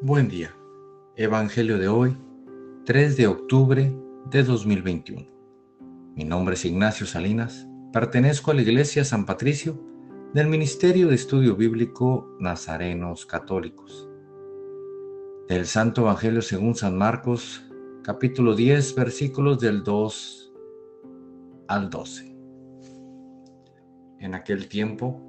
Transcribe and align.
Buen 0.00 0.28
día. 0.28 0.54
Evangelio 1.16 1.76
de 1.76 1.88
hoy, 1.88 2.16
3 2.86 3.16
de 3.16 3.26
octubre 3.26 3.92
de 4.30 4.44
2021. 4.44 5.26
Mi 6.14 6.22
nombre 6.22 6.54
es 6.54 6.64
Ignacio 6.64 7.04
Salinas. 7.04 7.66
Pertenezco 7.92 8.52
a 8.52 8.54
la 8.54 8.62
Iglesia 8.62 9.04
San 9.04 9.26
Patricio 9.26 9.76
del 10.34 10.46
Ministerio 10.46 11.08
de 11.08 11.16
Estudio 11.16 11.56
Bíblico 11.56 12.36
Nazarenos 12.38 13.26
Católicos. 13.26 14.08
Del 15.48 15.66
Santo 15.66 16.02
Evangelio 16.02 16.42
según 16.42 16.76
San 16.76 16.96
Marcos, 16.96 17.64
capítulo 18.04 18.54
10, 18.54 18.94
versículos 18.94 19.58
del 19.58 19.82
2 19.82 20.52
al 21.66 21.90
12. 21.90 22.36
En 24.20 24.36
aquel 24.36 24.68
tiempo, 24.68 25.20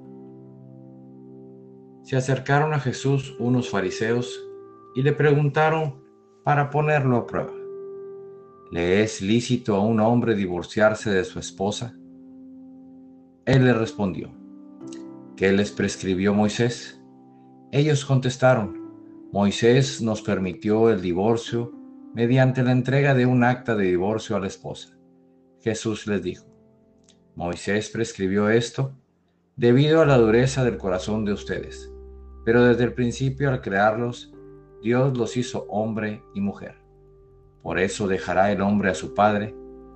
se 2.04 2.16
acercaron 2.16 2.72
a 2.72 2.78
Jesús 2.78 3.34
unos 3.40 3.68
fariseos 3.68 4.46
y 4.94 5.02
le 5.02 5.12
preguntaron 5.12 6.02
para 6.44 6.70
ponerlo 6.70 7.16
a 7.16 7.26
prueba. 7.26 7.52
¿Le 8.70 9.02
es 9.02 9.20
lícito 9.20 9.74
a 9.74 9.80
un 9.80 10.00
hombre 10.00 10.34
divorciarse 10.34 11.10
de 11.10 11.24
su 11.24 11.38
esposa? 11.38 11.94
Él 13.44 13.64
le 13.64 13.72
respondió, 13.72 14.30
¿qué 15.36 15.52
les 15.52 15.72
prescribió 15.72 16.34
Moisés? 16.34 17.02
Ellos 17.72 18.04
contestaron, 18.04 18.80
Moisés 19.32 20.00
nos 20.02 20.22
permitió 20.22 20.90
el 20.90 21.00
divorcio 21.00 21.72
mediante 22.14 22.62
la 22.62 22.72
entrega 22.72 23.14
de 23.14 23.26
un 23.26 23.44
acta 23.44 23.74
de 23.76 23.86
divorcio 23.86 24.36
a 24.36 24.40
la 24.40 24.46
esposa. 24.46 24.96
Jesús 25.62 26.06
les 26.06 26.22
dijo, 26.22 26.46
Moisés 27.36 27.90
prescribió 27.90 28.48
esto 28.48 28.96
debido 29.56 30.00
a 30.00 30.06
la 30.06 30.16
dureza 30.16 30.64
del 30.64 30.78
corazón 30.78 31.24
de 31.24 31.32
ustedes, 31.32 31.92
pero 32.44 32.64
desde 32.64 32.84
el 32.84 32.94
principio 32.94 33.50
al 33.50 33.60
crearlos, 33.60 34.32
Dios 34.82 35.16
los 35.16 35.36
hizo 35.36 35.66
hombre 35.68 36.22
y 36.34 36.40
mujer. 36.40 36.76
Por 37.62 37.78
eso 37.78 38.08
dejará 38.08 38.50
el 38.50 38.62
hombre 38.62 38.90
a 38.90 38.94
su 38.94 39.14
padre 39.14 39.54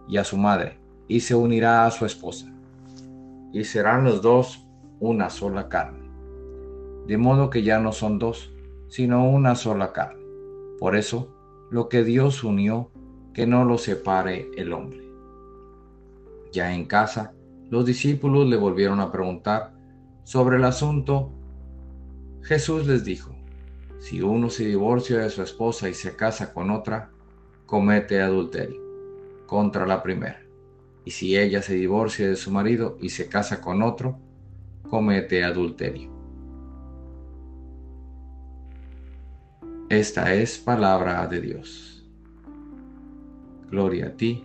y 0.09 0.19
a 0.19 0.25
su 0.25 0.37
madre, 0.37 0.79
y 1.09 1.21
se 1.21 1.35
unirá 1.35 1.87
a 1.87 1.91
su 1.91 2.05
esposa. 2.05 2.53
Y 3.53 3.65
serán 3.65 4.05
los 4.05 4.21
dos 4.21 4.67
una 5.01 5.31
sola 5.31 5.69
carne. 5.69 6.05
De 7.07 7.17
modo 7.17 7.49
que 7.49 7.63
ya 7.63 7.79
no 7.79 7.93
son 7.93 8.19
dos, 8.19 8.53
sino 8.89 9.29
una 9.29 9.55
sola 9.55 9.93
carne. 9.93 10.23
Por 10.79 10.97
eso, 10.97 11.35
lo 11.71 11.89
que 11.89 12.05
Dios 12.05 12.45
unió, 12.45 12.91
que 13.33 13.47
no 13.47 13.65
lo 13.65 13.79
separe 13.79 14.51
el 14.57 14.73
hombre. 14.73 15.03
Ya 16.53 16.75
en 16.75 16.85
casa, 16.85 17.33
los 17.71 17.87
discípulos 17.87 18.47
le 18.47 18.57
volvieron 18.57 19.01
a 19.01 19.11
preguntar 19.11 19.73
sobre 20.25 20.57
el 20.57 20.65
asunto. 20.65 21.33
Jesús 22.43 22.87
les 22.87 23.05
dijo, 23.05 23.34
si 23.99 24.21
uno 24.21 24.51
se 24.51 24.67
divorcia 24.67 25.19
de 25.19 25.31
su 25.31 25.43
esposa 25.43 25.89
y 25.89 25.95
se 25.95 26.17
casa 26.17 26.53
con 26.53 26.71
otra, 26.71 27.11
comete 27.67 28.21
adulterio 28.21 28.81
contra 29.47 29.87
la 29.87 30.03
primera. 30.03 30.41
Y 31.05 31.11
si 31.11 31.37
ella 31.37 31.63
se 31.63 31.75
divorcia 31.75 32.29
de 32.29 32.37
su 32.37 32.51
marido 32.51 32.97
y 33.01 33.11
se 33.11 33.29
casa 33.29 33.61
con 33.61 33.83
otro, 33.83 34.19
comete 34.89 35.45
adulterio. 35.45 36.11
Esta 39.91 40.35
es 40.35 40.59
palabra 40.59 41.27
de 41.27 41.41
Dios. 41.41 42.05
Gloria 43.71 44.07
a 44.07 44.17
ti, 44.17 44.45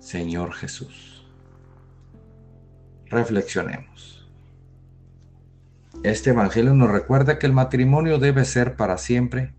Señor 0.00 0.52
Jesús. 0.52 1.24
Reflexionemos. 3.06 4.23
Este 6.02 6.30
Evangelio 6.30 6.74
nos 6.74 6.90
recuerda 6.90 7.38
que 7.38 7.46
el 7.46 7.52
matrimonio 7.52 8.18
debe 8.18 8.44
ser 8.44 8.76
para 8.76 8.98
siempre 8.98 9.54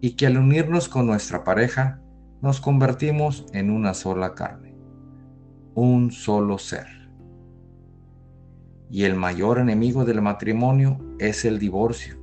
y 0.00 0.12
que 0.12 0.26
al 0.26 0.36
unirnos 0.36 0.88
con 0.88 1.06
nuestra 1.06 1.44
pareja 1.44 2.00
nos 2.42 2.60
convertimos 2.60 3.46
en 3.52 3.70
una 3.70 3.94
sola 3.94 4.34
carne, 4.34 4.76
un 5.74 6.10
solo 6.10 6.58
ser. 6.58 6.86
Y 8.90 9.04
el 9.04 9.14
mayor 9.14 9.58
enemigo 9.58 10.04
del 10.04 10.22
matrimonio 10.22 10.98
es 11.18 11.44
el 11.44 11.58
divorcio. 11.58 12.16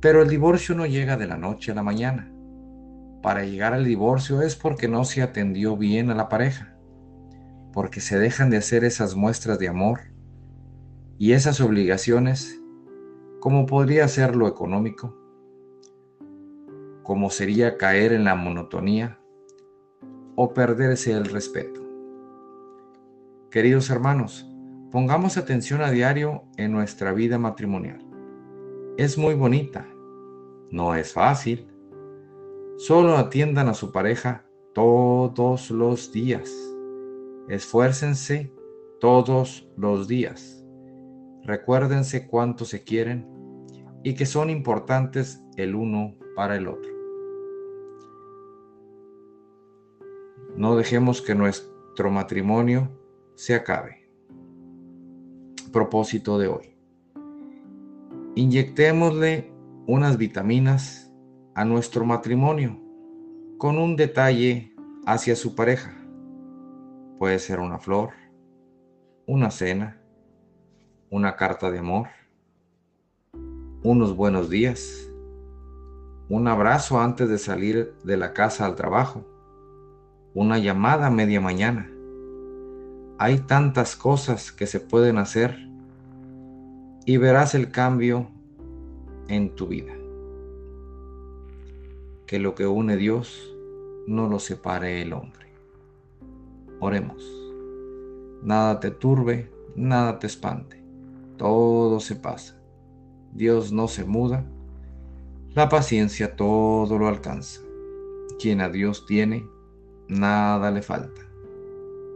Pero 0.00 0.22
el 0.22 0.28
divorcio 0.28 0.74
no 0.74 0.86
llega 0.86 1.16
de 1.16 1.26
la 1.26 1.36
noche 1.36 1.72
a 1.72 1.74
la 1.74 1.82
mañana. 1.82 2.32
Para 3.22 3.44
llegar 3.44 3.72
al 3.72 3.84
divorcio 3.84 4.42
es 4.42 4.56
porque 4.56 4.88
no 4.88 5.04
se 5.04 5.22
atendió 5.22 5.76
bien 5.76 6.10
a 6.10 6.14
la 6.14 6.28
pareja, 6.28 6.76
porque 7.72 8.00
se 8.00 8.18
dejan 8.18 8.50
de 8.50 8.56
hacer 8.58 8.84
esas 8.84 9.14
muestras 9.14 9.58
de 9.58 9.68
amor 9.68 10.11
y 11.22 11.34
esas 11.34 11.60
obligaciones, 11.60 12.60
como 13.38 13.64
podría 13.64 14.08
ser 14.08 14.34
lo 14.34 14.48
económico, 14.48 15.16
como 17.04 17.30
sería 17.30 17.76
caer 17.78 18.12
en 18.12 18.24
la 18.24 18.34
monotonía 18.34 19.20
o 20.34 20.52
perderse 20.52 21.12
el 21.12 21.26
respeto. 21.26 21.80
Queridos 23.52 23.88
hermanos, 23.88 24.50
pongamos 24.90 25.36
atención 25.36 25.80
a 25.82 25.92
diario 25.92 26.42
en 26.56 26.72
nuestra 26.72 27.12
vida 27.12 27.38
matrimonial. 27.38 28.04
Es 28.98 29.16
muy 29.16 29.34
bonita, 29.34 29.86
no 30.72 30.96
es 30.96 31.12
fácil. 31.12 31.68
Solo 32.78 33.16
atiendan 33.16 33.68
a 33.68 33.74
su 33.74 33.92
pareja 33.92 34.44
todos 34.74 35.70
los 35.70 36.10
días. 36.10 36.52
Esfuércense 37.46 38.52
todos 38.98 39.70
los 39.76 40.08
días 40.08 40.61
Recuérdense 41.44 42.26
cuánto 42.28 42.64
se 42.64 42.84
quieren 42.84 43.26
y 44.04 44.14
que 44.14 44.26
son 44.26 44.50
importantes 44.50 45.42
el 45.56 45.74
uno 45.74 46.14
para 46.36 46.56
el 46.56 46.68
otro. 46.68 46.90
No 50.56 50.76
dejemos 50.76 51.22
que 51.22 51.34
nuestro 51.34 52.10
matrimonio 52.10 52.90
se 53.34 53.54
acabe. 53.54 54.08
Propósito 55.72 56.38
de 56.38 56.48
hoy. 56.48 56.76
Inyectémosle 58.34 59.52
unas 59.86 60.18
vitaminas 60.18 61.12
a 61.54 61.64
nuestro 61.64 62.04
matrimonio 62.04 62.78
con 63.58 63.78
un 63.78 63.96
detalle 63.96 64.74
hacia 65.06 65.36
su 65.36 65.54
pareja. 65.54 65.96
Puede 67.18 67.38
ser 67.38 67.60
una 67.60 67.78
flor, 67.78 68.10
una 69.26 69.50
cena, 69.50 70.01
una 71.12 71.36
carta 71.36 71.70
de 71.70 71.78
amor, 71.78 72.06
unos 73.82 74.16
buenos 74.16 74.48
días, 74.48 75.10
un 76.30 76.48
abrazo 76.48 77.02
antes 77.02 77.28
de 77.28 77.36
salir 77.36 77.94
de 78.02 78.16
la 78.16 78.32
casa 78.32 78.64
al 78.64 78.76
trabajo, 78.76 79.22
una 80.32 80.58
llamada 80.58 81.08
a 81.08 81.10
media 81.10 81.38
mañana. 81.38 81.90
Hay 83.18 83.40
tantas 83.40 83.94
cosas 83.94 84.52
que 84.52 84.66
se 84.66 84.80
pueden 84.80 85.18
hacer 85.18 85.58
y 87.04 87.18
verás 87.18 87.54
el 87.54 87.70
cambio 87.70 88.30
en 89.28 89.54
tu 89.54 89.66
vida. 89.66 89.92
Que 92.26 92.38
lo 92.38 92.54
que 92.54 92.66
une 92.66 92.96
Dios 92.96 93.54
no 94.06 94.30
lo 94.30 94.38
separe 94.38 95.02
el 95.02 95.12
hombre. 95.12 95.52
Oremos. 96.80 97.22
Nada 98.42 98.80
te 98.80 98.90
turbe, 98.90 99.52
nada 99.76 100.18
te 100.18 100.26
espante 100.26 100.81
todo 101.36 102.00
se 102.00 102.16
pasa. 102.16 102.56
Dios 103.32 103.72
no 103.72 103.88
se 103.88 104.04
muda. 104.04 104.44
La 105.54 105.68
paciencia 105.68 106.36
todo 106.36 106.98
lo 106.98 107.08
alcanza. 107.08 107.60
Quien 108.40 108.60
a 108.60 108.68
Dios 108.68 109.06
tiene, 109.06 109.46
nada 110.08 110.70
le 110.70 110.82
falta. 110.82 111.20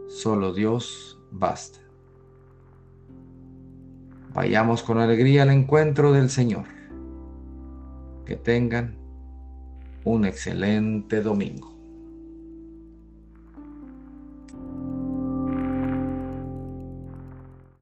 Solo 0.08 0.52
Dios 0.52 1.18
basta. 1.30 1.78
Vayamos 4.34 4.82
con 4.82 4.98
alegría 4.98 5.42
al 5.42 5.50
encuentro 5.50 6.12
del 6.12 6.30
Señor. 6.30 6.64
Que 8.24 8.36
tengan 8.36 8.96
un 10.04 10.24
excelente 10.24 11.22
domingo. 11.22 11.75